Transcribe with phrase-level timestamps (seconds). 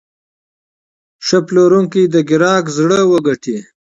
[1.25, 3.57] ښه پلورونکی د پیرودونکي زړه وګټي.